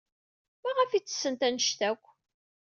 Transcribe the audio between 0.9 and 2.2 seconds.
ay ttessent anect-a akk?